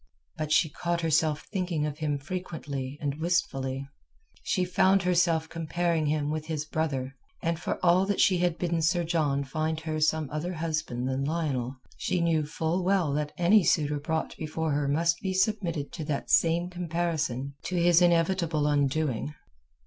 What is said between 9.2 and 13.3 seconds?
find her some other husband than Lionel, she knew full well